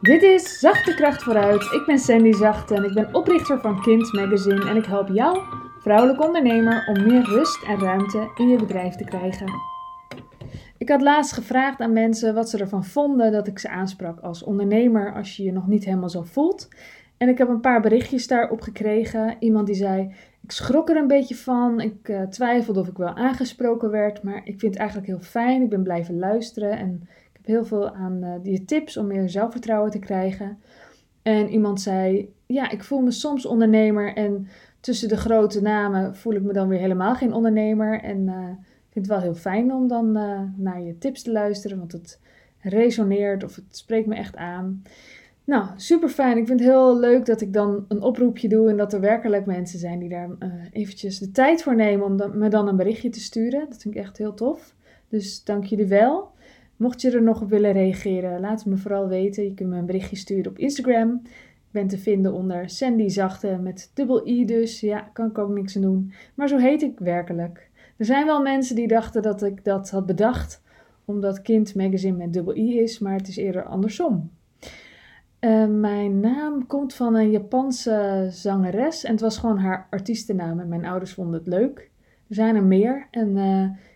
Dit 0.00 0.22
is 0.22 0.58
Zachte 0.58 0.94
Kracht 0.94 1.22
Vooruit. 1.22 1.62
Ik 1.62 1.82
ben 1.86 1.98
Sandy 1.98 2.32
Zachte 2.32 2.74
en 2.74 2.84
ik 2.84 2.94
ben 2.94 3.14
oprichter 3.14 3.60
van 3.60 3.82
Kind 3.82 4.12
Magazine 4.12 4.68
en 4.68 4.76
ik 4.76 4.84
help 4.84 5.08
jou, 5.08 5.38
vrouwelijk 5.80 6.24
ondernemer, 6.24 6.86
om 6.88 7.06
meer 7.06 7.24
rust 7.24 7.62
en 7.62 7.78
ruimte 7.78 8.30
in 8.34 8.48
je 8.48 8.56
bedrijf 8.56 8.94
te 8.94 9.04
krijgen. 9.04 9.46
Ik 10.78 10.88
had 10.88 11.02
laatst 11.02 11.32
gevraagd 11.32 11.80
aan 11.80 11.92
mensen 11.92 12.34
wat 12.34 12.50
ze 12.50 12.58
ervan 12.58 12.84
vonden 12.84 13.32
dat 13.32 13.46
ik 13.46 13.58
ze 13.58 13.68
aansprak 13.68 14.20
als 14.20 14.42
ondernemer 14.42 15.14
als 15.14 15.36
je 15.36 15.42
je 15.42 15.52
nog 15.52 15.66
niet 15.66 15.84
helemaal 15.84 16.10
zo 16.10 16.22
voelt. 16.22 16.68
En 17.16 17.28
ik 17.28 17.38
heb 17.38 17.48
een 17.48 17.60
paar 17.60 17.80
berichtjes 17.80 18.26
daarop 18.26 18.60
gekregen. 18.60 19.36
Iemand 19.38 19.66
die 19.66 19.76
zei: 19.76 20.14
Ik 20.42 20.50
schrok 20.50 20.88
er 20.88 20.96
een 20.96 21.06
beetje 21.06 21.36
van. 21.36 21.80
Ik 21.80 22.08
uh, 22.08 22.22
twijfelde 22.22 22.80
of 22.80 22.88
ik 22.88 22.96
wel 22.96 23.14
aangesproken 23.14 23.90
werd. 23.90 24.22
Maar 24.22 24.36
ik 24.36 24.58
vind 24.58 24.72
het 24.72 24.76
eigenlijk 24.76 25.08
heel 25.08 25.20
fijn. 25.20 25.62
Ik 25.62 25.68
ben 25.68 25.82
blijven 25.82 26.18
luisteren. 26.18 26.78
En 26.78 27.08
heel 27.46 27.64
veel 27.64 27.90
aan 27.90 28.24
uh, 28.24 28.34
die 28.42 28.64
tips 28.64 28.96
om 28.96 29.06
meer 29.06 29.28
zelfvertrouwen 29.28 29.90
te 29.90 29.98
krijgen. 29.98 30.58
En 31.22 31.48
iemand 31.48 31.80
zei: 31.80 32.32
Ja, 32.46 32.70
ik 32.70 32.84
voel 32.84 33.00
me 33.00 33.10
soms 33.10 33.46
ondernemer. 33.46 34.14
En 34.14 34.48
tussen 34.80 35.08
de 35.08 35.16
grote 35.16 35.62
namen 35.62 36.16
voel 36.16 36.34
ik 36.34 36.42
me 36.42 36.52
dan 36.52 36.68
weer 36.68 36.78
helemaal 36.78 37.14
geen 37.14 37.32
ondernemer. 37.32 38.00
En 38.02 38.18
uh, 38.26 38.48
ik 38.88 38.92
vind 38.92 39.06
het 39.06 39.06
wel 39.06 39.20
heel 39.20 39.34
fijn 39.34 39.72
om 39.72 39.88
dan 39.88 40.12
naar 40.56 40.80
je 40.80 40.98
tips 40.98 41.22
te 41.22 41.32
luisteren. 41.32 41.78
Want 41.78 41.92
het 41.92 42.20
resoneert 42.60 43.44
of 43.44 43.56
het 43.56 43.76
spreekt 43.76 44.06
me 44.06 44.14
echt 44.14 44.36
aan. 44.36 44.82
Nou, 45.46 45.66
super 45.76 46.08
fijn. 46.08 46.36
Ik 46.36 46.46
vind 46.46 46.60
het 46.60 46.68
heel 46.68 46.98
leuk 46.98 47.26
dat 47.26 47.40
ik 47.40 47.52
dan 47.52 47.84
een 47.88 48.02
oproepje 48.02 48.48
doe 48.48 48.70
en 48.70 48.76
dat 48.76 48.92
er 48.92 49.00
werkelijk 49.00 49.46
mensen 49.46 49.78
zijn 49.78 49.98
die 49.98 50.08
daar 50.08 50.28
uh, 50.38 50.52
eventjes 50.72 51.18
de 51.18 51.30
tijd 51.30 51.62
voor 51.62 51.74
nemen 51.74 52.06
om 52.06 52.16
dan, 52.16 52.38
me 52.38 52.48
dan 52.48 52.68
een 52.68 52.76
berichtje 52.76 53.08
te 53.08 53.20
sturen. 53.20 53.66
Dat 53.68 53.82
vind 53.82 53.94
ik 53.94 54.00
echt 54.00 54.18
heel 54.18 54.34
tof. 54.34 54.74
Dus 55.08 55.44
dank 55.44 55.64
jullie 55.64 55.86
wel. 55.86 56.30
Mocht 56.76 57.00
je 57.00 57.10
er 57.10 57.22
nog 57.22 57.42
op 57.42 57.48
willen 57.48 57.72
reageren, 57.72 58.40
laat 58.40 58.66
me 58.66 58.76
vooral 58.76 59.08
weten. 59.08 59.44
Je 59.44 59.54
kunt 59.54 59.68
me 59.68 59.76
een 59.76 59.86
berichtje 59.86 60.16
sturen 60.16 60.50
op 60.50 60.58
Instagram. 60.58 61.20
Ik 61.24 61.72
ben 61.72 61.86
te 61.86 61.98
vinden 61.98 62.32
onder 62.32 62.70
Sandy 62.70 63.08
Zachte 63.08 63.58
met 63.62 63.90
dubbel 63.94 64.26
i 64.26 64.44
dus. 64.44 64.80
Ja, 64.80 65.00
kan 65.12 65.26
ik 65.26 65.38
ook 65.38 65.50
niks 65.50 65.76
aan 65.76 65.82
doen. 65.82 66.12
Maar 66.34 66.48
zo 66.48 66.56
heet 66.58 66.82
ik 66.82 66.98
werkelijk. 66.98 67.70
Er 67.96 68.04
zijn 68.04 68.26
wel 68.26 68.42
mensen 68.42 68.76
die 68.76 68.88
dachten 68.88 69.22
dat 69.22 69.42
ik 69.42 69.64
dat 69.64 69.90
had 69.90 70.06
bedacht 70.06 70.64
omdat 71.04 71.42
Kind 71.42 71.74
Magazine 71.74 72.16
met 72.16 72.32
dubbel 72.32 72.56
i 72.56 72.78
is, 72.78 72.98
maar 72.98 73.16
het 73.16 73.28
is 73.28 73.36
eerder 73.36 73.64
andersom. 73.64 74.30
Uh, 75.40 75.66
mijn 75.66 76.20
naam 76.20 76.66
komt 76.66 76.94
van 76.94 77.14
een 77.14 77.30
Japanse 77.30 78.28
zangeres 78.30 79.04
en 79.04 79.12
het 79.12 79.20
was 79.20 79.38
gewoon 79.38 79.58
haar 79.58 79.86
artiestennaam. 79.90 80.60
En 80.60 80.68
mijn 80.68 80.86
ouders 80.86 81.12
vonden 81.12 81.38
het 81.38 81.46
leuk. 81.46 81.90
Er 82.28 82.34
zijn 82.34 82.56
er 82.56 82.64
meer. 82.64 83.06
En 83.10 83.36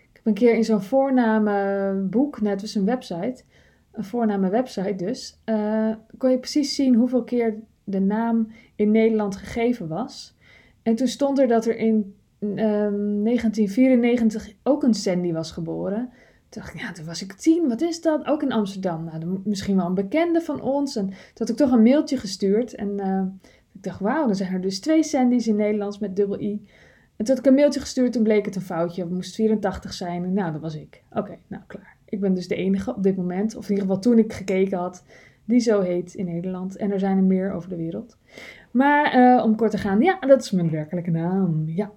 een 0.23 0.33
keer 0.33 0.53
in 0.53 0.63
zo'n 0.63 0.81
voornamenboek, 0.81 2.41
net 2.41 2.61
was 2.61 2.75
een 2.75 2.85
website, 2.85 3.43
een 3.91 4.03
voornamenwebsite 4.03 4.95
dus, 4.95 5.39
uh, 5.45 5.95
kon 6.17 6.31
je 6.31 6.39
precies 6.39 6.75
zien 6.75 6.95
hoeveel 6.95 7.23
keer 7.23 7.59
de 7.83 7.99
naam 7.99 8.47
in 8.75 8.91
Nederland 8.91 9.35
gegeven 9.35 9.87
was. 9.87 10.35
En 10.83 10.95
toen 10.95 11.07
stond 11.07 11.39
er 11.39 11.47
dat 11.47 11.65
er 11.65 11.77
in 11.77 12.15
1994 12.39 14.53
ook 14.63 14.83
een 14.83 14.93
Sandy 14.93 15.31
was 15.31 15.51
geboren 15.51 16.09
dacht 16.53 16.73
ik, 16.73 16.79
ja, 16.79 16.91
toen 16.91 17.05
was 17.05 17.21
ik 17.21 17.33
tien, 17.33 17.67
wat 17.67 17.81
is 17.81 18.01
dat? 18.01 18.25
Ook 18.25 18.43
in 18.43 18.51
Amsterdam. 18.51 19.03
Nou, 19.03 19.41
misschien 19.43 19.75
wel 19.75 19.85
een 19.85 19.93
bekende 19.93 20.41
van 20.41 20.61
ons. 20.61 20.95
En 20.95 21.05
toen 21.05 21.15
had 21.33 21.49
ik 21.49 21.55
toch 21.55 21.71
een 21.71 21.83
mailtje 21.83 22.17
gestuurd. 22.17 22.75
En 22.75 22.99
uh, 22.99 23.21
ik 23.73 23.83
dacht, 23.83 23.99
wauw, 23.99 24.25
dan 24.25 24.35
zijn 24.35 24.53
er 24.53 24.61
dus 24.61 24.79
twee 24.79 25.03
Sandy's 25.03 25.47
in 25.47 25.55
Nederlands 25.55 25.99
met 25.99 26.15
dubbel 26.15 26.39
I. 26.39 26.67
En 27.21 27.27
toen 27.27 27.35
had 27.35 27.45
ik 27.45 27.51
een 27.51 27.57
mailtje 27.57 27.79
gestuurd, 27.79 28.13
toen 28.13 28.23
bleek 28.23 28.45
het 28.45 28.55
een 28.55 28.61
foutje. 28.61 29.01
Het 29.01 29.11
moest 29.11 29.35
84 29.35 29.93
zijn. 29.93 30.33
Nou, 30.33 30.51
dat 30.51 30.61
was 30.61 30.75
ik. 30.75 31.03
Oké, 31.11 31.37
nou, 31.47 31.63
klaar. 31.67 31.97
Ik 32.05 32.19
ben 32.19 32.33
dus 32.33 32.47
de 32.47 32.55
enige 32.55 32.95
op 32.95 33.03
dit 33.03 33.17
moment, 33.17 33.55
of 33.55 33.63
in 33.63 33.69
ieder 33.69 33.85
geval 33.85 34.01
toen 34.01 34.17
ik 34.17 34.33
gekeken 34.33 34.77
had, 34.77 35.03
die 35.45 35.59
zo 35.59 35.81
heet 35.81 36.13
in 36.13 36.25
Nederland. 36.25 36.75
En 36.75 36.91
er 36.91 36.99
zijn 36.99 37.17
er 37.17 37.23
meer 37.23 37.51
over 37.51 37.69
de 37.69 37.75
wereld. 37.75 38.17
Maar 38.71 39.17
uh, 39.17 39.43
om 39.43 39.55
kort 39.55 39.71
te 39.71 39.77
gaan, 39.77 40.01
ja, 40.01 40.19
dat 40.19 40.41
is 40.41 40.51
mijn 40.51 40.69
werkelijke 40.69 41.11
naam. 41.11 41.63
Ja. 41.65 41.91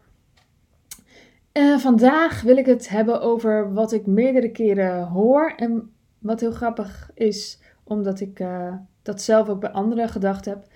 Uh, 1.53 1.79
vandaag 1.79 2.43
wil 2.43 2.57
ik 2.57 2.67
het 2.67 2.89
hebben 2.89 3.21
over 3.21 3.73
wat 3.73 3.93
ik 3.93 4.07
meerdere 4.07 4.51
keren 4.51 5.03
hoor. 5.07 5.53
En 5.57 5.91
wat 6.19 6.41
heel 6.41 6.53
grappig 6.53 7.11
is, 7.15 7.61
omdat 7.85 8.21
ik 8.21 8.41
uh, 8.41 8.75
dat 9.03 9.23
zelf 9.23 9.49
ook 9.49 9.61
bij 9.61 9.71
anderen 9.71 10.09
gedacht 10.09 10.45
heb. 10.45 10.67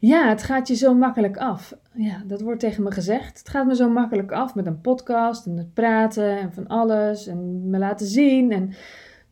Ja, 0.00 0.28
het 0.28 0.42
gaat 0.42 0.68
je 0.68 0.74
zo 0.74 0.94
makkelijk 0.94 1.36
af. 1.36 1.76
Ja, 1.92 2.22
dat 2.26 2.40
wordt 2.40 2.60
tegen 2.60 2.82
me 2.82 2.90
gezegd. 2.90 3.38
Het 3.38 3.48
gaat 3.48 3.66
me 3.66 3.74
zo 3.74 3.90
makkelijk 3.90 4.32
af 4.32 4.54
met 4.54 4.66
een 4.66 4.80
podcast 4.80 5.46
en 5.46 5.56
het 5.56 5.74
praten 5.74 6.38
en 6.38 6.52
van 6.52 6.66
alles 6.66 7.26
en 7.26 7.70
me 7.70 7.78
laten 7.78 8.06
zien. 8.06 8.52
En 8.52 8.68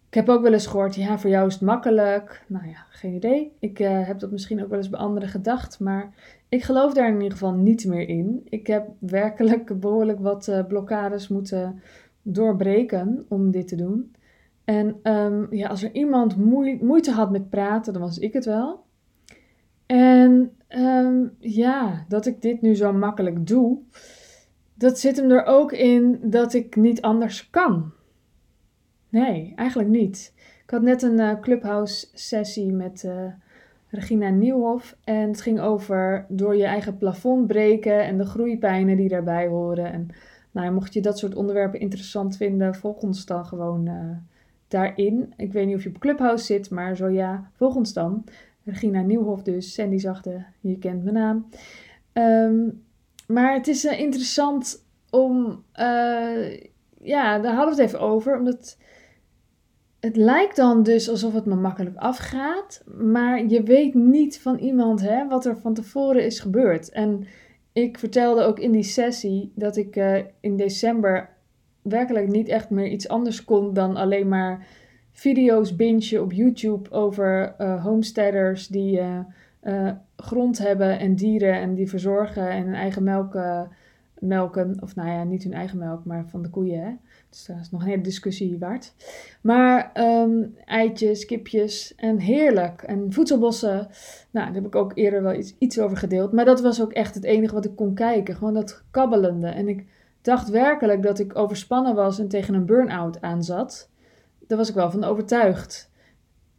ik 0.08 0.14
heb 0.14 0.28
ook 0.28 0.42
wel 0.42 0.52
eens 0.52 0.66
gehoord, 0.66 0.94
ja, 0.94 1.18
voor 1.18 1.30
jou 1.30 1.46
is 1.46 1.52
het 1.52 1.62
makkelijk. 1.62 2.44
Nou 2.46 2.68
ja, 2.68 2.86
geen 2.88 3.14
idee. 3.14 3.52
Ik 3.58 3.80
uh, 3.80 4.06
heb 4.06 4.18
dat 4.18 4.30
misschien 4.30 4.62
ook 4.62 4.68
wel 4.68 4.78
eens 4.78 4.90
bij 4.90 5.00
anderen 5.00 5.28
gedacht, 5.28 5.80
maar 5.80 6.14
ik 6.48 6.62
geloof 6.62 6.92
daar 6.92 7.08
in 7.08 7.14
ieder 7.14 7.32
geval 7.32 7.54
niet 7.54 7.86
meer 7.86 8.08
in. 8.08 8.46
Ik 8.48 8.66
heb 8.66 8.88
werkelijk 8.98 9.80
behoorlijk 9.80 10.20
wat 10.20 10.48
uh, 10.48 10.66
blokkades 10.66 11.28
moeten 11.28 11.82
doorbreken 12.22 13.24
om 13.28 13.50
dit 13.50 13.68
te 13.68 13.76
doen. 13.76 14.14
En 14.64 14.96
um, 15.02 15.46
ja, 15.50 15.68
als 15.68 15.82
er 15.82 15.92
iemand 15.92 16.36
moeite 16.80 17.10
had 17.10 17.30
met 17.30 17.50
praten, 17.50 17.92
dan 17.92 18.02
was 18.02 18.18
ik 18.18 18.32
het 18.32 18.44
wel. 18.44 18.85
En 19.86 20.52
um, 20.68 21.36
ja, 21.38 22.04
dat 22.08 22.26
ik 22.26 22.42
dit 22.42 22.62
nu 22.62 22.74
zo 22.74 22.92
makkelijk 22.92 23.46
doe, 23.46 23.78
dat 24.74 24.98
zit 24.98 25.16
hem 25.16 25.30
er 25.30 25.44
ook 25.44 25.72
in 25.72 26.18
dat 26.22 26.54
ik 26.54 26.76
niet 26.76 27.02
anders 27.02 27.50
kan. 27.50 27.92
Nee, 29.08 29.52
eigenlijk 29.56 29.88
niet. 29.88 30.32
Ik 30.64 30.70
had 30.70 30.82
net 30.82 31.02
een 31.02 31.18
uh, 31.18 31.40
clubhouse 31.40 32.06
sessie 32.12 32.72
met 32.72 33.02
uh, 33.06 33.12
Regina 33.88 34.28
Nieuwhof. 34.28 34.96
En 35.04 35.28
het 35.28 35.40
ging 35.40 35.60
over 35.60 36.26
door 36.28 36.56
je 36.56 36.64
eigen 36.64 36.96
plafond 36.96 37.46
breken 37.46 38.04
en 38.04 38.18
de 38.18 38.24
groeipijnen 38.24 38.96
die 38.96 39.08
daarbij 39.08 39.46
horen. 39.46 39.92
En 39.92 40.08
nou, 40.50 40.72
mocht 40.72 40.94
je 40.94 41.00
dat 41.00 41.18
soort 41.18 41.34
onderwerpen 41.34 41.80
interessant 41.80 42.36
vinden, 42.36 42.74
volg 42.74 43.02
ons 43.02 43.26
dan 43.26 43.46
gewoon 43.46 43.86
uh, 43.86 44.16
daarin. 44.68 45.32
Ik 45.36 45.52
weet 45.52 45.66
niet 45.66 45.76
of 45.76 45.82
je 45.82 45.88
op 45.88 45.98
Clubhouse 45.98 46.44
zit, 46.44 46.70
maar 46.70 46.96
zo 46.96 47.08
ja, 47.08 47.50
volg 47.52 47.74
ons 47.74 47.92
dan. 47.92 48.24
Regina 48.66 49.00
Nieuwhof 49.00 49.42
dus, 49.42 49.74
Sandy 49.74 49.98
Zachte, 49.98 50.44
je 50.60 50.78
kent 50.78 51.02
mijn 51.02 51.14
naam. 51.14 51.46
Um, 52.12 52.84
maar 53.26 53.54
het 53.54 53.68
is 53.68 53.84
uh, 53.84 54.00
interessant 54.00 54.86
om, 55.10 55.64
uh, 55.80 56.56
ja, 57.00 57.38
daar 57.38 57.54
hadden 57.54 57.76
we 57.76 57.82
het 57.82 57.90
even 57.90 58.00
over, 58.00 58.38
omdat 58.38 58.78
het 60.00 60.16
lijkt 60.16 60.56
dan 60.56 60.82
dus 60.82 61.08
alsof 61.08 61.32
het 61.32 61.46
me 61.46 61.54
makkelijk 61.54 61.96
afgaat, 61.96 62.82
maar 62.98 63.46
je 63.46 63.62
weet 63.62 63.94
niet 63.94 64.40
van 64.40 64.58
iemand 64.58 65.00
hè, 65.00 65.28
wat 65.28 65.44
er 65.44 65.56
van 65.56 65.74
tevoren 65.74 66.24
is 66.24 66.40
gebeurd. 66.40 66.90
En 66.90 67.26
ik 67.72 67.98
vertelde 67.98 68.42
ook 68.42 68.58
in 68.58 68.72
die 68.72 68.82
sessie 68.82 69.52
dat 69.54 69.76
ik 69.76 69.96
uh, 69.96 70.18
in 70.40 70.56
december 70.56 71.28
werkelijk 71.82 72.28
niet 72.28 72.48
echt 72.48 72.70
meer 72.70 72.88
iets 72.88 73.08
anders 73.08 73.44
kon 73.44 73.74
dan 73.74 73.96
alleen 73.96 74.28
maar 74.28 74.66
video's 75.16 75.76
bingen 75.76 76.22
op 76.22 76.32
YouTube 76.32 76.90
over 76.90 77.54
uh, 77.58 77.84
homesteaders 77.84 78.68
die 78.68 79.00
uh, 79.62 79.90
grond 80.16 80.58
hebben 80.58 80.98
en 80.98 81.14
dieren 81.14 81.54
en 81.54 81.74
die 81.74 81.88
verzorgen 81.88 82.50
en 82.50 82.64
hun 82.64 82.74
eigen 82.74 83.02
melk 83.02 83.34
melken. 84.18 84.76
Of 84.80 84.94
nou 84.94 85.08
ja, 85.08 85.24
niet 85.24 85.42
hun 85.42 85.52
eigen 85.52 85.78
melk, 85.78 86.04
maar 86.04 86.28
van 86.28 86.42
de 86.42 86.50
koeien. 86.50 86.82
Hè? 86.82 86.90
Dus 87.30 87.46
dat 87.46 87.56
is 87.60 87.70
nog 87.70 87.80
een 87.80 87.88
hele 87.88 88.02
discussie 88.02 88.58
waard. 88.58 88.94
Maar 89.40 89.90
um, 89.94 90.54
eitjes, 90.64 91.24
kipjes 91.24 91.94
en 91.96 92.18
heerlijk. 92.18 92.82
En 92.82 93.12
voedselbossen. 93.12 93.88
Nou, 94.30 94.46
daar 94.46 94.54
heb 94.54 94.66
ik 94.66 94.74
ook 94.74 94.92
eerder 94.94 95.22
wel 95.22 95.34
iets, 95.34 95.54
iets 95.58 95.78
over 95.78 95.96
gedeeld. 95.96 96.32
Maar 96.32 96.44
dat 96.44 96.60
was 96.60 96.82
ook 96.82 96.92
echt 96.92 97.14
het 97.14 97.24
enige 97.24 97.54
wat 97.54 97.64
ik 97.64 97.76
kon 97.76 97.94
kijken. 97.94 98.34
Gewoon 98.34 98.54
dat 98.54 98.82
kabbelende. 98.90 99.48
En 99.48 99.68
ik 99.68 99.84
dacht 100.22 100.48
werkelijk 100.48 101.02
dat 101.02 101.18
ik 101.18 101.38
overspannen 101.38 101.94
was 101.94 102.18
en 102.18 102.28
tegen 102.28 102.54
een 102.54 102.66
burn-out 102.66 103.20
aanzat. 103.20 103.90
Daar 104.46 104.58
was 104.58 104.68
ik 104.68 104.74
wel 104.74 104.90
van 104.90 105.04
overtuigd. 105.04 105.90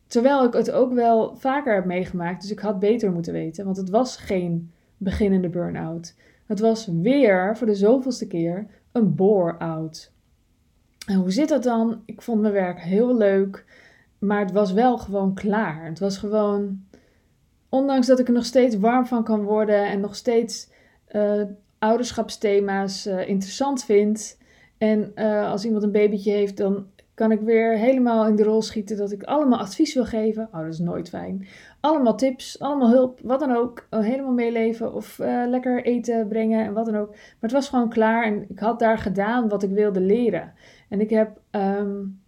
Terwijl 0.07 0.43
ik 0.43 0.53
het 0.53 0.71
ook 0.71 0.93
wel 0.93 1.35
vaker 1.35 1.75
heb 1.75 1.85
meegemaakt. 1.85 2.41
Dus 2.41 2.51
ik 2.51 2.59
had 2.59 2.79
beter 2.79 3.11
moeten 3.11 3.33
weten. 3.33 3.65
Want 3.65 3.77
het 3.77 3.89
was 3.89 4.17
geen 4.17 4.71
beginnende 4.97 5.49
burn-out. 5.49 6.15
Het 6.45 6.59
was 6.59 6.89
weer, 7.01 7.57
voor 7.57 7.67
de 7.67 7.75
zoveelste 7.75 8.27
keer, 8.27 8.67
een 8.91 9.15
bore-out. 9.15 10.11
En 11.07 11.15
hoe 11.15 11.31
zit 11.31 11.49
dat 11.49 11.63
dan? 11.63 12.01
Ik 12.05 12.21
vond 12.21 12.41
mijn 12.41 12.53
werk 12.53 12.79
heel 12.81 13.17
leuk, 13.17 13.65
maar 14.19 14.39
het 14.39 14.51
was 14.51 14.71
wel 14.71 14.97
gewoon 14.97 15.33
klaar. 15.33 15.85
Het 15.85 15.99
was 15.99 16.17
gewoon, 16.17 16.83
ondanks 17.69 18.07
dat 18.07 18.19
ik 18.19 18.27
er 18.27 18.33
nog 18.33 18.45
steeds 18.45 18.77
warm 18.77 19.05
van 19.05 19.23
kan 19.23 19.43
worden 19.43 19.85
en 19.85 19.99
nog 19.99 20.15
steeds 20.15 20.69
uh, 21.11 21.41
ouderschapsthema's 21.79 23.07
uh, 23.07 23.27
interessant 23.27 23.83
vind. 23.83 24.37
En 24.77 25.11
uh, 25.15 25.51
als 25.51 25.65
iemand 25.65 25.83
een 25.83 25.91
babytje 25.91 26.31
heeft, 26.31 26.57
dan 26.57 26.85
kan 27.17 27.31
ik 27.31 27.41
weer 27.41 27.77
helemaal 27.77 28.27
in 28.27 28.35
de 28.35 28.43
rol 28.43 28.61
schieten 28.61 28.97
dat 28.97 29.11
ik 29.11 29.23
allemaal 29.23 29.59
advies 29.59 29.93
wil 29.93 30.05
geven. 30.05 30.47
Oh, 30.51 30.59
dat 30.59 30.73
is 30.73 30.79
nooit 30.79 31.09
fijn. 31.09 31.47
Allemaal 31.79 32.15
tips, 32.15 32.59
allemaal 32.59 32.89
hulp, 32.89 33.19
wat 33.23 33.39
dan 33.39 33.55
ook. 33.55 33.87
Oh, 33.89 33.99
helemaal 33.99 34.31
meeleven 34.31 34.93
of 34.93 35.19
uh, 35.19 35.43
lekker 35.47 35.83
eten 35.83 36.27
brengen 36.27 36.65
en 36.65 36.73
wat 36.73 36.85
dan 36.85 36.97
ook. 36.97 37.09
Maar 37.09 37.35
het 37.39 37.51
was 37.51 37.69
gewoon 37.69 37.89
klaar 37.89 38.23
en 38.23 38.45
ik 38.49 38.59
had 38.59 38.79
daar 38.79 38.97
gedaan 38.97 39.49
wat 39.49 39.63
ik 39.63 39.69
wilde 39.69 39.99
leren. 39.99 40.53
En 40.89 41.01
ik 41.01 41.09
heb 41.09 41.39
um, 41.51 42.21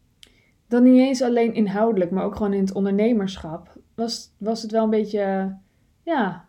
dan 0.67 0.83
niet 0.83 0.99
eens 0.99 1.21
alleen 1.21 1.53
inhoudelijk, 1.53 2.11
maar 2.11 2.23
ook 2.23 2.35
gewoon 2.35 2.53
in 2.53 2.61
het 2.61 2.73
ondernemerschap 2.73 3.77
was, 3.95 4.33
was 4.37 4.61
het 4.61 4.71
wel 4.71 4.83
een 4.83 4.89
beetje, 4.89 5.55
ja, 6.03 6.45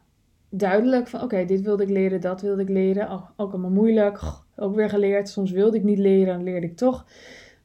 duidelijk 0.48 1.08
van 1.08 1.22
oké, 1.22 1.44
dit 1.44 1.60
wilde 1.60 1.82
ik 1.82 1.90
leren, 1.90 2.20
dat 2.20 2.40
wilde 2.40 2.62
ik 2.62 2.68
leren. 2.68 3.10
Oh, 3.10 3.22
ook 3.36 3.52
allemaal 3.52 3.70
moeilijk, 3.70 4.20
ook 4.56 4.74
weer 4.74 4.88
geleerd. 4.88 5.28
Soms 5.28 5.50
wilde 5.50 5.76
ik 5.76 5.84
niet 5.84 5.98
leren, 5.98 6.34
dan 6.34 6.44
leerde 6.44 6.66
ik 6.66 6.76
toch. 6.76 7.04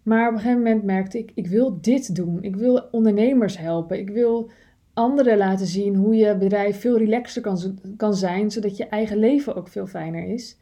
Maar 0.06 0.28
op 0.28 0.34
een 0.34 0.40
gegeven 0.40 0.64
moment 0.64 0.84
merkte 0.84 1.18
ik, 1.18 1.32
ik 1.34 1.48
wil 1.48 1.78
dit 1.82 2.16
doen. 2.16 2.44
Ik 2.44 2.56
wil 2.56 2.88
ondernemers 2.92 3.58
helpen. 3.58 4.00
Ik 4.00 4.10
wil 4.10 4.52
anderen 4.94 5.38
laten 5.38 5.66
zien 5.66 5.96
hoe 5.96 6.16
je 6.16 6.38
bedrijf 6.38 6.80
veel 6.80 6.98
relaxter 6.98 7.42
kan, 7.42 7.80
kan 7.98 8.14
zijn, 8.14 8.52
zodat 8.52 8.78
je 8.78 8.88
eigen 8.88 9.18
leven 9.18 9.56
ook 9.56 9.68
veel 9.68 9.88
fijner 9.88 10.24
is. 10.24 10.58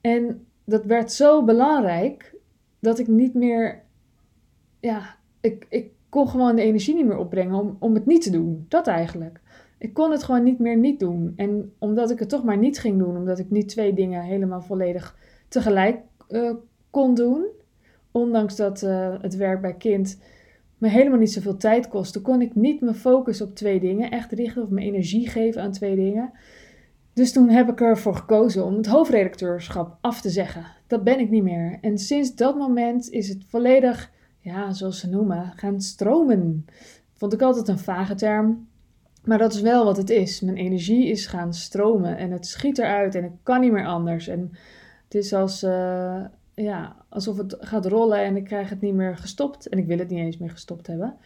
En 0.00 0.46
dat 0.64 0.84
werd 0.84 1.12
zo 1.12 1.44
belangrijk 1.44 2.34
dat 2.80 2.98
ik 2.98 3.06
niet 3.06 3.34
meer, 3.34 3.82
ja, 4.80 5.16
ik, 5.40 5.66
ik 5.68 5.90
kon 6.08 6.28
gewoon 6.28 6.56
de 6.56 6.62
energie 6.62 6.94
niet 6.94 7.06
meer 7.06 7.18
opbrengen 7.18 7.54
om, 7.54 7.76
om 7.78 7.94
het 7.94 8.06
niet 8.06 8.22
te 8.22 8.30
doen. 8.30 8.64
Dat 8.68 8.86
eigenlijk. 8.86 9.40
Ik 9.78 9.94
kon 9.94 10.10
het 10.10 10.22
gewoon 10.22 10.42
niet 10.42 10.58
meer 10.58 10.76
niet 10.76 11.00
doen. 11.00 11.32
En 11.36 11.72
omdat 11.78 12.10
ik 12.10 12.18
het 12.18 12.28
toch 12.28 12.44
maar 12.44 12.58
niet 12.58 12.78
ging 12.78 12.98
doen, 12.98 13.16
omdat 13.16 13.38
ik 13.38 13.50
niet 13.50 13.68
twee 13.68 13.94
dingen 13.94 14.22
helemaal 14.22 14.62
volledig 14.62 15.16
tegelijk 15.48 16.00
uh, 16.28 16.54
kon 16.90 17.14
doen, 17.14 17.46
ondanks 18.16 18.56
dat 18.56 18.82
uh, 18.82 19.14
het 19.20 19.36
werk 19.36 19.60
bij 19.60 19.74
kind 19.74 20.18
me 20.78 20.88
helemaal 20.88 21.18
niet 21.18 21.32
zoveel 21.32 21.56
tijd 21.56 21.88
kostte, 21.88 22.20
kon 22.20 22.40
ik 22.40 22.54
niet 22.54 22.80
me 22.80 22.94
focussen 22.94 23.46
op 23.46 23.54
twee 23.54 23.80
dingen, 23.80 24.10
echt 24.10 24.32
richten 24.32 24.62
of 24.62 24.68
mijn 24.68 24.86
energie 24.86 25.28
geven 25.28 25.62
aan 25.62 25.72
twee 25.72 25.96
dingen. 25.96 26.32
Dus 27.12 27.32
toen 27.32 27.48
heb 27.48 27.68
ik 27.68 27.80
ervoor 27.80 28.16
gekozen 28.16 28.64
om 28.64 28.76
het 28.76 28.86
hoofdredacteurschap 28.86 29.98
af 30.00 30.20
te 30.20 30.30
zeggen. 30.30 30.66
Dat 30.86 31.04
ben 31.04 31.18
ik 31.18 31.30
niet 31.30 31.42
meer. 31.42 31.78
En 31.80 31.98
sinds 31.98 32.34
dat 32.34 32.56
moment 32.56 33.10
is 33.10 33.28
het 33.28 33.44
volledig, 33.48 34.10
ja, 34.38 34.72
zoals 34.72 35.00
ze 35.00 35.08
noemen, 35.08 35.52
gaan 35.56 35.80
stromen. 35.80 36.66
Vond 37.14 37.32
ik 37.32 37.42
altijd 37.42 37.68
een 37.68 37.78
vage 37.78 38.14
term. 38.14 38.68
Maar 39.24 39.38
dat 39.38 39.54
is 39.54 39.60
wel 39.60 39.84
wat 39.84 39.96
het 39.96 40.10
is. 40.10 40.40
Mijn 40.40 40.56
energie 40.56 41.06
is 41.06 41.26
gaan 41.26 41.54
stromen 41.54 42.16
en 42.16 42.30
het 42.30 42.46
schiet 42.46 42.78
eruit 42.78 43.14
en 43.14 43.24
ik 43.24 43.32
kan 43.42 43.60
niet 43.60 43.72
meer 43.72 43.86
anders. 43.86 44.28
En 44.28 44.50
het 45.04 45.14
is 45.14 45.32
als, 45.32 45.62
uh, 45.62 46.24
ja, 46.62 46.96
alsof 47.08 47.36
het 47.36 47.56
gaat 47.58 47.86
rollen 47.86 48.18
en 48.18 48.36
ik 48.36 48.44
krijg 48.44 48.68
het 48.68 48.80
niet 48.80 48.94
meer 48.94 49.16
gestopt. 49.16 49.68
En 49.68 49.78
ik 49.78 49.86
wil 49.86 49.98
het 49.98 50.08
niet 50.08 50.18
eens 50.18 50.38
meer 50.38 50.50
gestopt 50.50 50.86
hebben. 50.86 51.16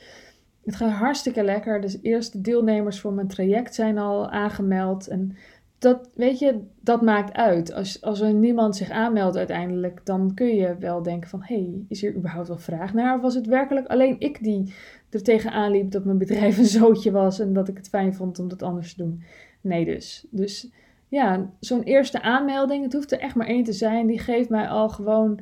Het 0.65 0.77
gaat 0.77 0.91
hartstikke 0.91 1.43
lekker. 1.43 1.81
De 1.81 1.99
eerste 2.03 2.41
deelnemers 2.41 3.00
voor 3.00 3.12
mijn 3.12 3.29
traject 3.29 3.75
zijn 3.75 3.99
al 3.99 4.31
aangemeld. 4.31 5.09
En 5.09 5.37
dat, 5.79 6.11
weet 6.15 6.38
je, 6.38 6.61
dat 6.81 7.03
maakt 7.03 7.37
uit. 7.37 7.73
Als, 7.73 8.03
als 8.03 8.21
er 8.21 8.35
niemand 8.35 8.77
zich 8.77 8.91
aanmeldt 8.91 9.37
uiteindelijk, 9.37 10.00
dan 10.05 10.35
kun 10.35 10.55
je 10.55 10.77
wel 10.79 11.03
denken 11.03 11.29
van... 11.29 11.43
hé, 11.43 11.55
hey, 11.55 11.85
is 11.88 12.00
hier 12.00 12.15
überhaupt 12.15 12.49
wel 12.49 12.59
vraag 12.59 12.94
naar? 12.94 13.15
Of 13.15 13.23
was 13.23 13.35
het 13.35 13.47
werkelijk 13.47 13.87
alleen 13.87 14.17
ik 14.21 14.43
die 14.43 14.75
er 15.11 15.23
tegenaan 15.23 15.71
liep 15.71 15.91
dat 15.91 16.05
mijn 16.05 16.19
bedrijf 16.19 16.59
een 16.59 16.65
zootje 16.65 17.11
was... 17.11 17.41
en 17.41 17.53
dat 17.53 17.69
ik 17.69 17.76
het 17.76 17.88
fijn 17.88 18.15
vond 18.15 18.38
om 18.38 18.49
dat 18.49 18.62
anders 18.62 18.94
te 18.94 19.03
doen? 19.03 19.23
Nee 19.61 19.85
dus. 19.85 20.26
Dus 20.31 20.71
ja, 21.11 21.51
zo'n 21.61 21.83
eerste 21.83 22.23
aanmelding, 22.23 22.85
het 22.85 22.93
hoeft 22.93 23.12
er 23.12 23.21
echt 23.21 23.35
maar 23.35 23.47
één 23.47 23.65
te 23.65 23.73
zijn... 23.73 24.07
die 24.07 24.19
geeft 24.19 24.49
mij 24.49 24.69
al 24.69 24.89
gewoon 24.89 25.41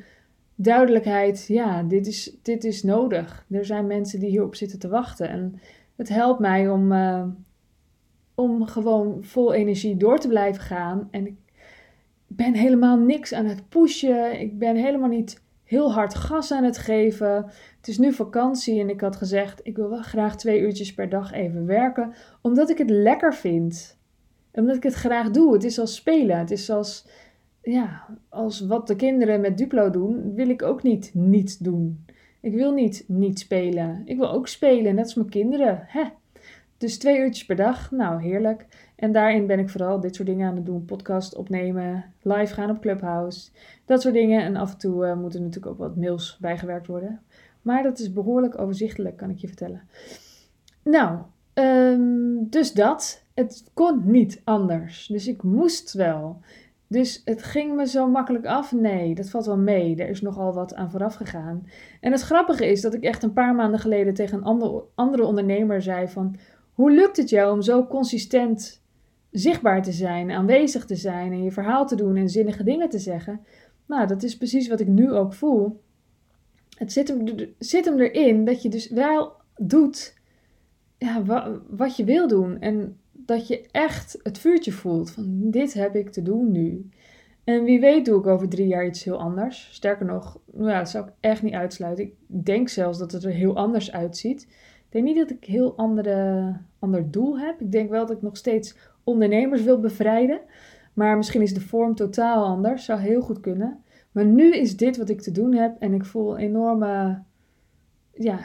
duidelijkheid. 0.55 1.44
Ja, 1.49 1.82
dit 1.82 2.06
is, 2.06 2.37
dit 2.43 2.65
is 2.65 2.82
nodig. 2.82 3.47
Er 3.50 3.65
zijn 3.65 3.87
mensen 3.87 4.20
die 4.20 4.29
hierop 4.29 4.55
zitten 4.55 4.79
te 4.79 4.88
wachten. 4.88 5.29
En 5.29 5.61
het 5.97 6.09
helpt 6.09 6.41
mij 6.41 6.69
om... 6.69 6.93
Uh, 6.93 7.25
om 8.35 8.67
gewoon 8.67 9.25
vol 9.25 9.53
energie 9.53 9.97
door 9.97 10.19
te 10.19 10.29
blijven 10.29 10.62
gaan. 10.62 11.09
En 11.11 11.26
ik 11.26 11.37
ben 12.26 12.55
helemaal 12.55 12.99
niks 12.99 13.35
aan 13.35 13.47
het 13.47 13.69
pushen. 13.69 14.41
Ik 14.41 14.59
ben 14.59 14.76
helemaal 14.76 15.09
niet 15.09 15.43
heel 15.65 15.93
hard 15.93 16.15
gas 16.15 16.53
aan 16.53 16.65
het 16.65 16.79
geven. 16.79 17.35
Het 17.76 17.88
is 17.88 17.99
nu 17.99 18.12
vakantie 18.12 18.81
en 18.81 18.88
ik 18.88 19.00
had 19.00 19.17
gezegd: 19.17 19.61
ik 19.62 19.76
wil 19.76 19.88
wel 19.88 20.03
graag 20.03 20.37
twee 20.37 20.61
uurtjes 20.61 20.94
per 20.94 21.09
dag 21.09 21.32
even 21.32 21.67
werken, 21.67 22.15
omdat 22.41 22.70
ik 22.70 22.79
het 22.79 22.91
lekker 22.91 23.35
vind. 23.35 23.97
Omdat 24.58 24.76
ik 24.76 24.82
het 24.82 24.94
graag 24.94 25.31
doe. 25.31 25.52
Het 25.52 25.64
is 25.64 25.78
als 25.78 25.94
spelen. 25.94 26.38
Het 26.38 26.50
is 26.50 26.70
als, 26.70 27.06
ja, 27.62 28.06
als 28.28 28.60
wat 28.60 28.87
de 28.87 28.96
kinderen 28.96 29.40
met 29.40 29.58
Duplo 29.58 29.90
doen, 29.90 30.34
wil 30.34 30.49
ik 30.49 30.62
ook 30.62 30.82
niet 30.82 31.10
niet 31.14 31.64
doen. 31.64 32.05
Ik 32.40 32.55
wil 32.55 32.72
niet 32.72 33.05
niet 33.06 33.38
spelen. 33.38 34.02
Ik 34.05 34.16
wil 34.16 34.31
ook 34.31 34.49
spelen, 34.49 34.94
net 34.94 35.05
als 35.05 35.14
mijn 35.14 35.28
kinderen. 35.28 35.84
Hè? 35.87 36.05
Dus 36.78 36.99
twee 36.99 37.19
uurtjes 37.19 37.46
per 37.46 37.56
dag, 37.56 37.90
nou 37.90 38.22
heerlijk. 38.22 38.66
En 38.96 39.12
daarin 39.12 39.46
ben 39.46 39.58
ik 39.58 39.69
vooral 39.69 40.00
dit 40.00 40.14
soort 40.14 40.28
dingen 40.28 40.49
aan 40.49 40.56
het 40.56 40.66
doen. 40.66 40.84
Podcast 40.84 41.37
opnemen, 41.37 42.05
live 42.22 42.55
gaan 42.55 42.70
op 42.70 42.81
Clubhouse. 42.81 43.50
Dat 43.84 44.02
soort 44.02 44.14
dingen. 44.14 44.43
En 44.43 44.56
af 44.56 44.72
en 44.72 44.78
toe 44.78 45.06
uh, 45.06 45.16
moeten 45.16 45.43
natuurlijk 45.43 45.72
ook 45.72 45.78
wat 45.78 45.96
mails 45.96 46.38
bijgewerkt 46.40 46.87
worden. 46.87 47.20
Maar 47.62 47.82
dat 47.82 47.99
is 47.99 48.12
behoorlijk 48.12 48.58
overzichtelijk, 48.58 49.16
kan 49.16 49.31
ik 49.31 49.38
je 49.38 49.46
vertellen. 49.46 49.82
Nou, 50.82 51.19
um, 51.55 52.46
dus 52.50 52.72
dat. 52.72 53.22
Het 53.38 53.70
kon 53.75 54.02
niet 54.05 54.40
anders. 54.44 55.06
Dus 55.06 55.26
ik 55.29 55.43
moest 55.43 55.93
wel. 55.93 56.40
Dus 56.87 57.23
het 57.25 57.43
ging 57.43 57.76
me 57.76 57.87
zo 57.87 58.08
makkelijk 58.08 58.46
af? 58.46 58.73
Nee, 58.73 59.14
dat 59.14 59.31
valt 59.31 59.46
wel 59.46 59.58
mee. 59.58 59.96
Er 59.96 60.08
is 60.08 60.20
nogal 60.20 60.55
wat 60.55 60.75
aan 60.75 60.90
vooraf 60.90 61.14
gegaan. 61.14 61.67
En 62.00 62.12
het 62.12 62.20
grappige 62.20 62.67
is 62.67 62.81
dat 62.81 62.94
ik 62.94 63.02
echt 63.02 63.23
een 63.23 63.32
paar 63.32 63.55
maanden 63.55 63.81
geleden 63.81 64.14
tegen 64.14 64.38
een 64.38 64.44
ander, 64.44 64.82
andere 64.94 65.25
ondernemer 65.25 65.82
zei 65.82 66.08
van... 66.08 66.37
Hoe 66.73 66.93
lukt 66.93 67.17
het 67.17 67.31
jou 67.31 67.52
om 67.52 67.62
zo 67.62 67.87
consistent 67.87 68.82
zichtbaar 69.31 69.82
te 69.82 69.93
zijn, 69.93 70.31
aanwezig 70.31 70.84
te 70.84 70.96
zijn 70.96 71.32
en 71.32 71.43
je 71.43 71.52
verhaal 71.52 71.87
te 71.87 71.96
doen 71.96 72.17
en 72.17 72.29
zinnige 72.29 72.64
dingen 72.64 72.88
te 72.88 72.99
zeggen? 72.99 73.41
Nou, 73.87 74.06
dat 74.06 74.23
is 74.23 74.37
precies 74.37 74.69
wat 74.69 74.81
ik 74.81 74.88
nu 74.88 75.12
ook 75.12 75.34
voel. 75.34 75.81
Het 76.76 76.93
zit 76.93 77.08
hem, 77.08 77.25
zit 77.58 77.84
hem 77.84 78.00
erin 78.00 78.44
dat 78.44 78.62
je 78.62 78.69
dus 78.69 78.91
wel 78.91 79.32
doet 79.56 80.17
ja, 80.99 81.23
wat 81.69 81.96
je 81.96 82.05
wil 82.05 82.29
doen. 82.29 82.61
En 82.61 82.99
dat 83.28 83.46
je 83.46 83.69
echt 83.70 84.19
het 84.22 84.38
vuurtje 84.38 84.72
voelt 84.72 85.10
van 85.10 85.50
dit 85.50 85.72
heb 85.72 85.94
ik 85.96 86.10
te 86.10 86.22
doen 86.22 86.52
nu. 86.52 86.88
En 87.44 87.64
wie 87.64 87.80
weet 87.80 88.04
doe 88.04 88.19
ik 88.19 88.26
over 88.26 88.48
drie 88.48 88.66
jaar 88.66 88.86
iets 88.86 89.04
heel 89.04 89.19
anders. 89.19 89.69
Sterker 89.72 90.06
nog, 90.06 90.38
nou 90.52 90.70
ja, 90.70 90.78
dat 90.78 90.90
zou 90.90 91.06
ik 91.06 91.12
echt 91.20 91.42
niet 91.42 91.54
uitsluiten. 91.54 92.04
Ik 92.04 92.14
denk 92.26 92.69
zelfs 92.69 92.98
dat 92.98 93.12
het 93.12 93.25
er 93.25 93.30
heel 93.30 93.56
anders 93.56 93.92
uitziet. 93.92 94.42
Ik 94.42 94.86
denk 94.88 95.04
niet 95.04 95.16
dat 95.16 95.30
ik 95.30 95.46
een 95.46 95.52
heel 95.52 95.76
andere, 95.76 96.56
ander 96.78 97.10
doel 97.10 97.38
heb. 97.38 97.60
Ik 97.60 97.72
denk 97.72 97.90
wel 97.90 98.06
dat 98.06 98.16
ik 98.16 98.22
nog 98.22 98.36
steeds 98.36 98.76
ondernemers 99.04 99.62
wil 99.62 99.81
bevrijden. 99.81 100.40
Maar 100.92 101.16
misschien 101.16 101.42
is 101.42 101.54
de 101.54 101.60
vorm 101.60 101.94
totaal 101.94 102.44
anders. 102.44 102.84
Zou 102.84 103.00
heel 103.00 103.20
goed 103.20 103.40
kunnen. 103.40 103.82
Maar 104.12 104.24
nu 104.24 104.54
is 104.54 104.76
dit 104.76 104.96
wat 104.96 105.08
ik 105.08 105.20
te 105.20 105.32
doen 105.32 105.54
heb. 105.54 105.76
En 105.78 105.94
ik 105.94 106.04
voel 106.04 106.32
een 106.32 106.44
enorme 106.44 107.22
ja, 108.14 108.38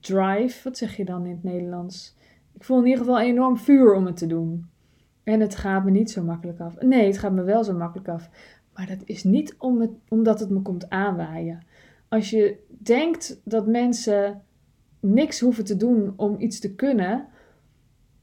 drive. 0.00 0.60
Wat 0.64 0.76
zeg 0.76 0.96
je 0.96 1.04
dan 1.04 1.24
in 1.24 1.32
het 1.32 1.42
Nederlands? 1.42 2.16
Ik 2.62 2.68
voel 2.68 2.78
in 2.78 2.86
ieder 2.86 3.04
geval 3.04 3.20
enorm 3.20 3.56
vuur 3.56 3.94
om 3.94 4.06
het 4.06 4.16
te 4.16 4.26
doen. 4.26 4.66
En 5.22 5.40
het 5.40 5.56
gaat 5.56 5.84
me 5.84 5.90
niet 5.90 6.10
zo 6.10 6.22
makkelijk 6.22 6.60
af. 6.60 6.80
Nee, 6.80 7.06
het 7.06 7.18
gaat 7.18 7.32
me 7.32 7.42
wel 7.42 7.64
zo 7.64 7.72
makkelijk 7.72 8.08
af. 8.08 8.30
Maar 8.74 8.86
dat 8.86 9.02
is 9.04 9.24
niet 9.24 9.54
om 9.58 9.98
omdat 10.08 10.40
het 10.40 10.50
me 10.50 10.62
komt 10.62 10.90
aanwaaien. 10.90 11.66
Als 12.08 12.30
je 12.30 12.58
denkt 12.68 13.40
dat 13.44 13.66
mensen 13.66 14.42
niks 15.00 15.40
hoeven 15.40 15.64
te 15.64 15.76
doen 15.76 16.12
om 16.16 16.40
iets 16.40 16.60
te 16.60 16.74
kunnen, 16.74 17.26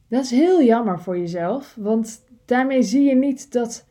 dat 0.07 0.23
is 0.23 0.31
heel 0.31 0.63
jammer 0.63 0.99
voor 0.99 1.17
jezelf. 1.17 1.75
Want 1.79 2.25
daarmee 2.45 2.81
zie 2.81 3.03
je 3.03 3.15
niet 3.15 3.51
dat 3.51 3.87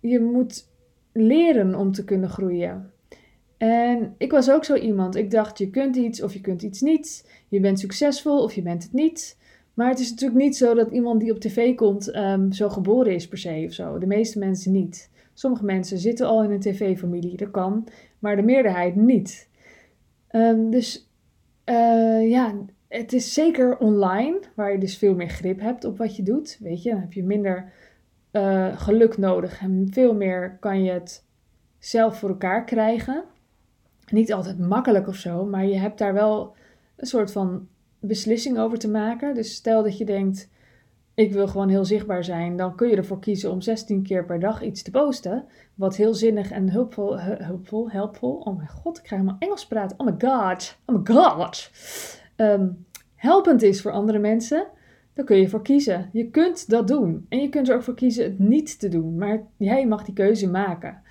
je 0.00 0.20
moet 0.20 0.68
leren 1.12 1.74
om 1.74 1.92
te 1.92 2.04
kunnen 2.04 2.28
groeien. 2.28 2.90
En 3.56 4.14
ik 4.18 4.30
was 4.30 4.50
ook 4.50 4.64
zo 4.64 4.74
iemand. 4.74 5.16
Ik 5.16 5.30
dacht, 5.30 5.58
je 5.58 5.70
kunt 5.70 5.96
iets 5.96 6.22
of 6.22 6.32
je 6.32 6.40
kunt 6.40 6.62
iets 6.62 6.80
niet. 6.80 7.30
Je 7.48 7.60
bent 7.60 7.80
succesvol 7.80 8.42
of 8.42 8.54
je 8.54 8.62
bent 8.62 8.82
het 8.82 8.92
niet. 8.92 9.40
Maar 9.74 9.88
het 9.88 9.98
is 9.98 10.10
natuurlijk 10.10 10.40
niet 10.40 10.56
zo 10.56 10.74
dat 10.74 10.90
iemand 10.90 11.20
die 11.20 11.32
op 11.32 11.40
tv 11.40 11.74
komt 11.74 12.10
ehm, 12.10 12.50
zo 12.50 12.68
geboren 12.68 13.14
is 13.14 13.28
per 13.28 13.38
se 13.38 13.64
of 13.66 13.72
zo. 13.72 13.98
De 13.98 14.06
meeste 14.06 14.38
mensen 14.38 14.72
niet. 14.72 15.10
Sommige 15.34 15.64
mensen 15.64 15.98
zitten 15.98 16.26
al 16.26 16.42
in 16.42 16.50
een 16.50 16.60
tv-familie, 16.60 17.36
dat 17.36 17.50
kan. 17.50 17.88
Maar 18.18 18.36
de 18.36 18.42
meerderheid 18.42 18.96
niet. 18.96 19.48
Um, 20.30 20.70
dus 20.70 21.10
uh, 21.64 22.30
ja, 22.30 22.54
het 22.88 23.12
is 23.12 23.34
zeker 23.34 23.78
online, 23.78 24.40
waar 24.54 24.72
je 24.72 24.78
dus 24.78 24.98
veel 24.98 25.14
meer 25.14 25.28
grip 25.28 25.60
hebt 25.60 25.84
op 25.84 25.98
wat 25.98 26.16
je 26.16 26.22
doet. 26.22 26.58
Weet 26.60 26.82
je, 26.82 26.90
dan 26.90 27.00
heb 27.00 27.12
je 27.12 27.22
minder 27.22 27.72
uh, 28.32 28.80
geluk 28.80 29.18
nodig 29.18 29.60
en 29.60 29.86
veel 29.90 30.14
meer 30.14 30.56
kan 30.60 30.84
je 30.84 30.90
het 30.90 31.24
zelf 31.78 32.18
voor 32.18 32.28
elkaar 32.28 32.64
krijgen. 32.64 33.24
Niet 34.10 34.32
altijd 34.32 34.58
makkelijk 34.58 35.08
of 35.08 35.16
zo, 35.16 35.44
maar 35.44 35.66
je 35.66 35.78
hebt 35.78 35.98
daar 35.98 36.14
wel 36.14 36.54
een 36.96 37.06
soort 37.06 37.32
van 37.32 37.68
beslissing 38.06 38.58
over 38.58 38.78
te 38.78 38.90
maken. 38.90 39.34
Dus 39.34 39.54
stel 39.54 39.82
dat 39.82 39.98
je 39.98 40.04
denkt, 40.04 40.48
ik 41.14 41.32
wil 41.32 41.48
gewoon 41.48 41.68
heel 41.68 41.84
zichtbaar 41.84 42.24
zijn, 42.24 42.56
dan 42.56 42.74
kun 42.74 42.88
je 42.88 42.96
ervoor 42.96 43.18
kiezen 43.18 43.50
om 43.50 43.60
16 43.60 44.02
keer 44.02 44.24
per 44.24 44.40
dag 44.40 44.62
iets 44.62 44.82
te 44.82 44.90
posten. 44.90 45.44
Wat 45.74 45.96
heel 45.96 46.14
zinnig 46.14 46.50
en 46.50 46.70
hulpvol, 46.70 47.20
hulpvol, 47.20 47.90
helpvol. 47.90 48.34
Oh 48.34 48.56
mijn 48.56 48.68
god, 48.68 48.98
ik 48.98 49.02
krijg 49.02 49.20
helemaal 49.20 49.40
Engels 49.40 49.66
praten. 49.66 49.98
Oh 49.98 50.06
my 50.06 50.14
god, 50.18 50.78
oh 50.86 50.96
my 50.96 51.14
god. 51.14 51.70
Um, 52.36 52.86
helpend 53.14 53.62
is 53.62 53.82
voor 53.82 53.92
andere 53.92 54.18
mensen, 54.18 54.66
dan 55.14 55.24
kun 55.24 55.36
je 55.36 55.48
voor 55.48 55.62
kiezen. 55.62 56.08
Je 56.12 56.30
kunt 56.30 56.70
dat 56.70 56.88
doen. 56.88 57.26
En 57.28 57.38
je 57.38 57.48
kunt 57.48 57.68
er 57.68 57.74
ook 57.74 57.82
voor 57.82 57.94
kiezen 57.94 58.24
het 58.24 58.38
niet 58.38 58.78
te 58.78 58.88
doen. 58.88 59.16
Maar 59.16 59.46
jij 59.56 59.86
mag 59.86 60.04
die 60.04 60.14
keuze 60.14 60.48
maken. 60.48 61.02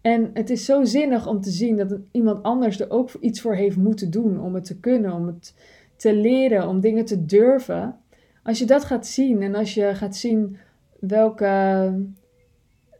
En 0.00 0.30
het 0.34 0.50
is 0.50 0.64
zo 0.64 0.84
zinnig 0.84 1.26
om 1.26 1.40
te 1.40 1.50
zien 1.50 1.76
dat 1.76 1.98
iemand 2.10 2.42
anders 2.42 2.80
er 2.80 2.90
ook 2.90 3.10
iets 3.20 3.40
voor 3.40 3.54
heeft 3.54 3.76
moeten 3.76 4.10
doen 4.10 4.40
om 4.40 4.54
het 4.54 4.64
te 4.64 4.80
kunnen, 4.80 5.12
om 5.12 5.26
het 5.26 5.54
te 5.96 6.14
leren, 6.14 6.68
om 6.68 6.80
dingen 6.80 7.04
te 7.04 7.24
durven. 7.24 7.96
als 8.42 8.58
je 8.58 8.64
dat 8.64 8.84
gaat 8.84 9.06
zien 9.06 9.42
en 9.42 9.54
als 9.54 9.74
je 9.74 9.94
gaat 9.94 10.16
zien 10.16 10.56
welke, 10.98 11.92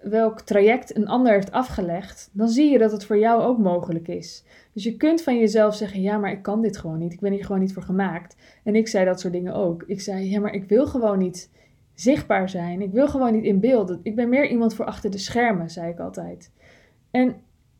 welk 0.02 0.40
traject 0.40 0.96
een 0.96 1.08
ander 1.08 1.32
heeft 1.32 1.52
afgelegd, 1.52 2.30
dan 2.32 2.48
zie 2.48 2.70
je 2.70 2.78
dat 2.78 2.92
het 2.92 3.04
voor 3.04 3.18
jou 3.18 3.42
ook 3.42 3.58
mogelijk 3.58 4.08
is. 4.08 4.44
Dus 4.72 4.84
je 4.84 4.96
kunt 4.96 5.22
van 5.22 5.38
jezelf 5.38 5.74
zeggen: 5.74 6.00
ja, 6.00 6.18
maar 6.18 6.32
ik 6.32 6.42
kan 6.42 6.62
dit 6.62 6.78
gewoon 6.78 6.98
niet. 6.98 7.12
Ik 7.12 7.20
ben 7.20 7.32
hier 7.32 7.44
gewoon 7.44 7.60
niet 7.60 7.72
voor 7.72 7.82
gemaakt. 7.82 8.36
En 8.64 8.74
ik 8.74 8.88
zei 8.88 9.04
dat 9.04 9.20
soort 9.20 9.32
dingen 9.32 9.54
ook. 9.54 9.82
Ik 9.86 10.00
zei: 10.00 10.30
ja, 10.30 10.40
maar 10.40 10.52
ik 10.52 10.68
wil 10.68 10.86
gewoon 10.86 11.18
niet 11.18 11.50
zichtbaar 11.94 12.48
zijn. 12.48 12.82
Ik 12.82 12.92
wil 12.92 13.08
gewoon 13.08 13.32
niet 13.32 13.44
in 13.44 13.60
beeld. 13.60 13.98
Ik 14.02 14.14
ben 14.14 14.28
meer 14.28 14.48
iemand 14.48 14.74
voor 14.74 14.84
achter 14.84 15.10
de 15.10 15.18
schermen, 15.18 15.70
zei 15.70 15.92
ik 15.92 15.98
altijd. 15.98 16.50
En 17.10 17.36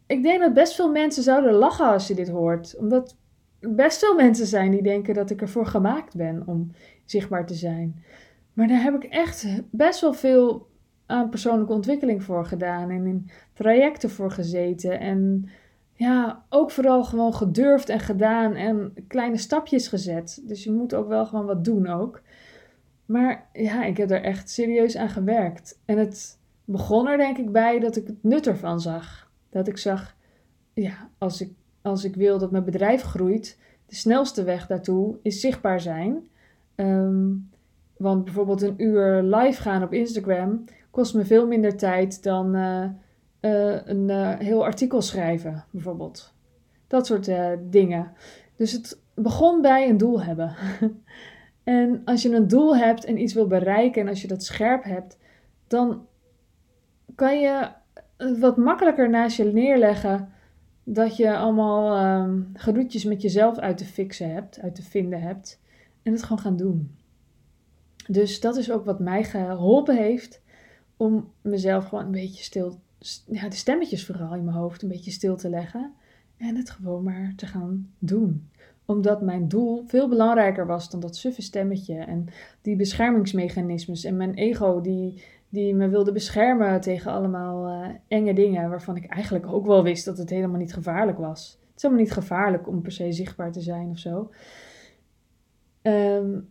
ik 0.06 0.22
denk 0.22 0.40
dat 0.40 0.54
best 0.54 0.74
veel 0.74 0.90
mensen 0.90 1.22
zouden 1.22 1.52
lachen 1.52 1.86
als 1.86 2.06
je 2.08 2.14
dit 2.14 2.28
hoort. 2.28 2.76
Omdat 2.78 3.16
best 3.60 3.98
veel 3.98 4.14
mensen 4.14 4.46
zijn 4.46 4.70
die 4.70 4.82
denken 4.82 5.14
dat 5.14 5.30
ik 5.30 5.40
ervoor 5.40 5.66
gemaakt 5.66 6.16
ben 6.16 6.42
om 6.46 6.70
zichtbaar 7.04 7.46
te 7.46 7.54
zijn. 7.54 8.02
Maar 8.52 8.68
daar 8.68 8.82
heb 8.82 8.94
ik 8.94 9.04
echt 9.04 9.46
best 9.70 10.00
wel 10.00 10.12
veel 10.12 10.66
aan 11.06 11.28
persoonlijke 11.28 11.72
ontwikkeling 11.72 12.22
voor 12.22 12.46
gedaan 12.46 12.90
en 12.90 13.06
in 13.06 13.30
trajecten 13.52 14.10
voor 14.10 14.30
gezeten. 14.30 15.00
En 15.00 15.48
ja, 15.92 16.44
ook 16.48 16.70
vooral 16.70 17.04
gewoon 17.04 17.34
gedurfd 17.34 17.88
en 17.88 18.00
gedaan 18.00 18.54
en 18.54 18.94
kleine 19.08 19.36
stapjes 19.36 19.88
gezet. 19.88 20.42
Dus 20.44 20.64
je 20.64 20.72
moet 20.72 20.94
ook 20.94 21.08
wel 21.08 21.26
gewoon 21.26 21.46
wat 21.46 21.64
doen 21.64 21.86
ook. 21.86 22.22
Maar 23.06 23.48
ja, 23.52 23.84
ik 23.84 23.96
heb 23.96 24.10
er 24.10 24.22
echt 24.22 24.50
serieus 24.50 24.96
aan 24.96 25.08
gewerkt. 25.08 25.80
En 25.84 25.98
het 25.98 26.38
begon 26.64 27.08
er 27.08 27.16
denk 27.16 27.38
ik 27.38 27.52
bij 27.52 27.78
dat 27.78 27.96
ik 27.96 28.06
het 28.06 28.22
nut 28.22 28.46
ervan 28.46 28.80
zag. 28.80 29.30
Dat 29.50 29.68
ik 29.68 29.76
zag, 29.76 30.16
ja, 30.74 31.10
als 31.18 31.40
ik, 31.40 31.52
als 31.86 32.04
ik 32.04 32.14
wil 32.14 32.38
dat 32.38 32.50
mijn 32.50 32.64
bedrijf 32.64 33.02
groeit, 33.02 33.58
de 33.86 33.94
snelste 33.94 34.44
weg 34.44 34.66
daartoe 34.66 35.16
is 35.22 35.40
zichtbaar 35.40 35.80
zijn. 35.80 36.28
Ehm, 36.74 37.32
want 37.96 38.24
bijvoorbeeld 38.24 38.62
een 38.62 38.82
uur 38.82 39.22
live 39.22 39.62
gaan 39.62 39.82
op 39.82 39.92
Instagram 39.92 40.64
kost 40.90 41.14
me 41.14 41.24
veel 41.24 41.46
minder 41.46 41.76
tijd 41.76 42.22
dan 42.22 42.54
eh, 42.54 42.84
eh, 43.40 43.80
een 43.84 44.08
uh, 44.08 44.38
heel 44.38 44.64
artikel 44.64 45.02
schrijven, 45.02 45.64
bijvoorbeeld. 45.70 46.34
Dat 46.86 47.06
soort 47.06 47.30
dingen. 47.60 48.12
Dus 48.56 48.72
het 48.72 49.00
begon 49.14 49.62
bij 49.62 49.88
een 49.88 49.96
doel 49.96 50.22
hebben. 50.22 50.54
en 51.64 52.02
als 52.04 52.22
je 52.22 52.34
een 52.34 52.48
doel 52.48 52.76
hebt 52.76 53.04
en 53.04 53.20
iets 53.20 53.34
wil 53.34 53.46
bereiken 53.46 54.02
en 54.02 54.08
als 54.08 54.22
je 54.22 54.28
dat 54.28 54.44
scherp 54.44 54.84
hebt, 54.84 55.18
dan 55.66 56.06
kan 57.14 57.40
je 57.40 57.68
wat 58.38 58.56
makkelijker 58.56 59.10
naast 59.10 59.36
je 59.36 59.44
neerleggen 59.44 60.34
dat 60.88 61.16
je 61.16 61.36
allemaal 61.36 62.16
um, 62.24 62.50
gedoetjes 62.54 63.04
met 63.04 63.22
jezelf 63.22 63.58
uit 63.58 63.78
te 63.78 63.84
fixen 63.84 64.32
hebt, 64.32 64.60
uit 64.60 64.74
te 64.74 64.82
vinden 64.82 65.20
hebt. 65.20 65.60
En 66.02 66.12
het 66.12 66.22
gewoon 66.22 66.38
gaan 66.38 66.56
doen. 66.56 66.94
Dus 68.08 68.40
dat 68.40 68.56
is 68.56 68.70
ook 68.70 68.84
wat 68.84 69.00
mij 69.00 69.24
geholpen 69.24 69.96
heeft 69.96 70.42
om 70.96 71.32
mezelf 71.40 71.84
gewoon 71.84 72.04
een 72.04 72.10
beetje 72.10 72.42
stil, 72.42 72.80
ja, 73.26 73.48
de 73.48 73.56
stemmetjes 73.56 74.06
vooral 74.06 74.34
in 74.34 74.44
mijn 74.44 74.56
hoofd 74.56 74.82
een 74.82 74.88
beetje 74.88 75.10
stil 75.10 75.36
te 75.36 75.48
leggen. 75.48 75.92
En 76.36 76.56
het 76.56 76.70
gewoon 76.70 77.02
maar 77.02 77.32
te 77.36 77.46
gaan 77.46 77.92
doen. 77.98 78.48
Omdat 78.84 79.22
mijn 79.22 79.48
doel 79.48 79.84
veel 79.86 80.08
belangrijker 80.08 80.66
was 80.66 80.90
dan 80.90 81.00
dat 81.00 81.16
suffe 81.16 81.42
stemmetje 81.42 81.98
en 81.98 82.26
die 82.62 82.76
beschermingsmechanismes 82.76 84.04
en 84.04 84.16
mijn 84.16 84.34
ego 84.34 84.80
die 84.80 85.22
die 85.48 85.74
me 85.74 85.88
wilde 85.88 86.12
beschermen 86.12 86.80
tegen 86.80 87.12
allemaal 87.12 87.68
uh, 87.68 87.88
enge 88.08 88.32
dingen, 88.32 88.70
waarvan 88.70 88.96
ik 88.96 89.06
eigenlijk 89.06 89.46
ook 89.46 89.66
wel 89.66 89.82
wist 89.82 90.04
dat 90.04 90.18
het 90.18 90.30
helemaal 90.30 90.58
niet 90.58 90.74
gevaarlijk 90.74 91.18
was. 91.18 91.58
Het 91.60 91.76
is 91.76 91.82
helemaal 91.82 92.04
niet 92.04 92.12
gevaarlijk 92.12 92.68
om 92.68 92.82
per 92.82 92.92
se 92.92 93.12
zichtbaar 93.12 93.52
te 93.52 93.60
zijn 93.60 93.90
of 93.90 93.98
zo. 93.98 94.30
Um, 95.82 96.48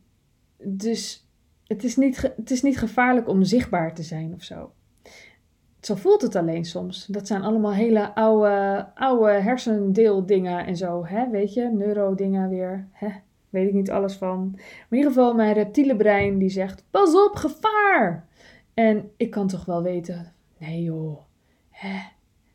dus 0.57 1.27
het 1.67 1.83
is, 1.83 1.95
niet, 1.95 2.33
het 2.35 2.51
is 2.51 2.61
niet 2.61 2.77
gevaarlijk 2.77 3.27
om 3.27 3.43
zichtbaar 3.43 3.93
te 3.93 4.03
zijn 4.03 4.33
of 4.33 4.43
zo. 4.43 4.71
Zo 5.79 5.95
voelt 5.95 6.21
het 6.21 6.35
alleen 6.35 6.65
soms. 6.65 7.05
Dat 7.05 7.27
zijn 7.27 7.41
allemaal 7.41 7.73
hele 7.73 8.15
oude, 8.15 8.87
oude 8.95 9.31
hersendeeldingen 9.31 10.65
en 10.65 10.77
zo, 10.77 11.05
hè? 11.05 11.29
weet 11.29 11.53
je, 11.53 11.69
neurodingen 11.73 12.49
weer. 12.49 12.87
Hè? 12.91 13.09
Weet 13.49 13.67
ik 13.67 13.73
niet 13.73 13.91
alles 13.91 14.13
van. 14.13 14.51
Maar 14.51 14.87
in 14.89 14.97
ieder 14.97 15.11
geval, 15.11 15.33
mijn 15.33 15.53
reptiele 15.53 15.95
brein 15.95 16.37
die 16.37 16.49
zegt: 16.49 16.83
Pas 16.91 17.15
op, 17.25 17.35
gevaar! 17.35 18.27
En 18.75 19.11
ik 19.17 19.31
kan 19.31 19.47
toch 19.47 19.65
wel 19.65 19.83
weten, 19.83 20.33
nee 20.57 20.83
joh, 20.83 21.19
hè, 21.69 21.99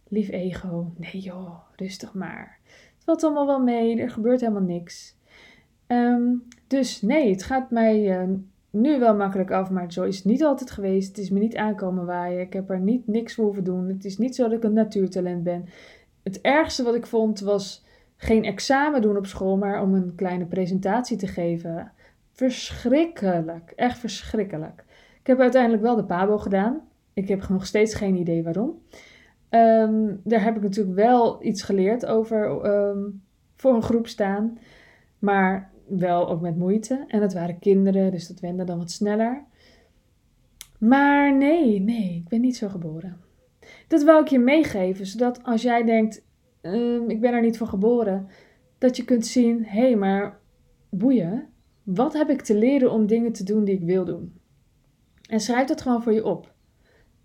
lief 0.08 0.28
ego, 0.28 0.92
nee 0.96 1.20
joh, 1.20 1.58
rustig 1.76 2.14
maar. 2.14 2.58
Het 2.64 3.04
valt 3.04 3.24
allemaal 3.24 3.46
wel 3.46 3.62
mee, 3.62 4.00
er 4.00 4.10
gebeurt 4.10 4.40
helemaal 4.40 4.62
niks. 4.62 5.16
Ehm, 5.86 6.34
dus 6.66 7.02
nee, 7.02 7.30
het 7.30 7.42
gaat 7.42 7.70
mij 7.70 8.20
uh, 8.20 8.34
nu 8.70 8.98
wel 8.98 9.16
makkelijk 9.16 9.50
af, 9.50 9.70
maar 9.70 9.92
zo 9.92 10.02
is 10.02 10.16
het 10.16 10.24
niet 10.24 10.44
altijd 10.44 10.70
geweest. 10.70 11.08
Het 11.08 11.18
is 11.18 11.30
me 11.30 11.38
niet 11.38 11.56
aankomen 11.56 12.06
waaien, 12.06 12.40
ik 12.40 12.52
heb 12.52 12.70
er 12.70 12.80
niet 12.80 13.06
niks 13.06 13.34
voor 13.34 13.44
hoeven 13.44 13.64
doen. 13.64 13.88
Het 13.88 14.04
is 14.04 14.18
niet 14.18 14.34
zo 14.34 14.42
dat 14.42 14.52
ik 14.52 14.64
een 14.64 14.72
natuurtalent 14.72 15.42
ben. 15.42 15.64
Het 16.22 16.40
ergste 16.40 16.82
wat 16.82 16.94
ik 16.94 17.06
vond 17.06 17.40
was 17.40 17.84
geen 18.16 18.44
examen 18.44 19.02
doen 19.02 19.16
op 19.16 19.26
school, 19.26 19.56
maar 19.56 19.82
om 19.82 19.94
een 19.94 20.14
kleine 20.14 20.46
presentatie 20.46 21.16
te 21.16 21.26
geven. 21.26 21.92
Verschrikkelijk, 22.32 23.72
echt 23.76 23.98
verschrikkelijk. 23.98 24.84
Ik 25.20 25.26
heb 25.26 25.40
uiteindelijk 25.40 25.82
wel 25.82 25.96
de 25.96 26.04
PABO 26.04 26.38
gedaan. 26.38 26.80
Ik 27.12 27.28
heb 27.28 27.48
nog 27.48 27.66
steeds 27.66 27.94
geen 27.94 28.16
idee 28.16 28.42
waarom. 28.42 28.82
Ehm, 29.48 30.16
daar 30.24 30.42
heb 30.44 30.56
ik 30.56 30.62
natuurlijk 30.62 30.96
wel 30.96 31.44
iets 31.44 31.62
geleerd 31.62 32.06
over 32.06 32.60
ehm, 32.60 32.98
voor 33.56 33.74
een 33.74 33.82
groep 33.82 34.06
staan. 34.06 34.58
Maar 35.18 35.70
wel 35.86 36.28
ook 36.28 36.40
met 36.40 36.56
moeite. 36.56 37.04
En 37.06 37.22
het 37.22 37.32
waren 37.32 37.58
kinderen, 37.58 38.10
dus 38.10 38.28
dat 38.28 38.40
wende 38.40 38.64
dan 38.64 38.78
wat 38.78 38.90
sneller. 38.90 39.44
Maar 40.78 41.36
nee, 41.36 41.80
nee, 41.80 42.14
ik 42.14 42.28
ben 42.28 42.40
niet 42.40 42.56
zo 42.56 42.68
geboren. 42.68 43.16
Dat 43.88 44.02
wil 44.02 44.20
ik 44.20 44.28
je 44.28 44.38
meegeven, 44.38 45.06
zodat 45.06 45.44
als 45.44 45.62
jij 45.62 45.84
denkt, 45.84 46.24
ehm, 46.60 47.10
ik 47.10 47.20
ben 47.20 47.32
er 47.32 47.40
niet 47.40 47.58
voor 47.58 47.66
geboren, 47.66 48.28
dat 48.78 48.96
je 48.96 49.04
kunt 49.04 49.26
zien, 49.26 49.64
hé, 49.64 49.80
hey, 49.80 49.96
maar 49.96 50.38
boeien, 50.90 51.48
wat 51.82 52.12
heb 52.12 52.30
ik 52.30 52.42
te 52.42 52.54
leren 52.54 52.92
om 52.92 53.06
dingen 53.06 53.32
te 53.32 53.44
doen 53.44 53.64
die 53.64 53.74
ik 53.74 53.84
wil 53.84 54.04
doen? 54.04 54.39
En 55.30 55.40
schrijf 55.40 55.66
dat 55.66 55.80
gewoon 55.80 56.02
voor 56.02 56.12
je 56.12 56.24
op. 56.24 56.52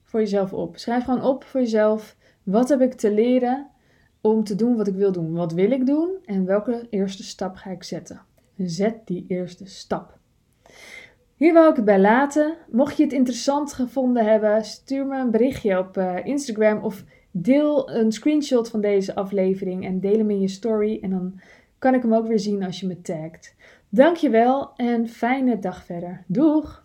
Voor 0.04 0.20
jezelf 0.20 0.54
op. 0.54 0.78
Schrijf 0.78 1.04
gewoon 1.04 1.24
op 1.24 1.44
voor 1.44 1.60
jezelf. 1.60 2.16
Wat 2.44 2.70
heb 2.70 2.82
ik 2.82 2.94
te 2.94 3.14
leren 3.14 3.68
om 4.22 4.44
te 4.44 4.56
doen 4.56 4.76
wat 4.76 4.88
ik 4.88 4.96
wil 4.96 5.12
doen? 5.12 5.34
Wat 5.34 5.54
wil 5.54 5.72
ik 5.72 5.86
doen? 5.86 6.10
En 6.26 6.46
welke 6.46 6.88
eerste 6.90 7.24
stap 7.24 7.56
ga 7.56 7.70
ik 7.70 7.84
zetten? 7.84 8.22
Zet 8.58 9.08
die 9.08 9.26
eerste 9.28 9.66
stap. 9.66 10.18
Hier 11.36 11.54
wil 11.54 11.70
ik 11.70 11.76
het 11.76 11.86
bij 11.86 12.00
laten. 12.00 12.56
Mocht 12.72 12.98
je 12.98 13.04
het 13.04 13.14
interessant 13.14 13.74
gevonden 13.74 14.26
hebben, 14.26 14.66
stuur 14.66 15.06
me 15.06 15.20
een 15.20 15.32
berichtje 15.32 15.80
op 15.80 15.98
uh, 15.98 16.26
Instagram 16.26 16.84
of 16.84 17.04
deel 17.32 17.92
een 17.92 18.12
screenshot 18.12 18.70
van 18.70 18.82
deze 18.82 19.16
aflevering 19.16 19.86
en 19.86 20.00
deel 20.00 20.18
hem 20.18 20.30
in 20.30 20.42
je 20.42 20.48
story. 20.48 21.00
En 21.02 21.10
dan 21.10 21.40
kan 21.78 21.94
ik 21.94 22.02
hem 22.02 22.14
ook 22.14 22.28
weer 22.28 22.40
zien 22.40 22.64
als 22.64 22.80
je 22.80 22.88
me 22.88 23.02
tagt. 23.02 23.56
Dankjewel 23.90 24.76
en 24.76 25.08
fijne 25.08 25.60
dag 25.60 25.86
verder. 25.86 26.24
Doeg! 26.28 26.85